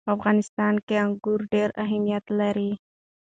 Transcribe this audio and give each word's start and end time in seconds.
په 0.05 0.11
افغانستان 0.17 0.73
کې 0.87 0.95
انګور 1.05 1.39
ډېر 1.53 1.69
اهمیت 1.83 2.25
لري. 2.39 2.71